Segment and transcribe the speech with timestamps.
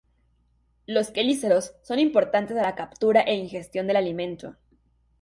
[0.87, 4.55] Los quelíceros son importantes en la captura e ingestión del alimento.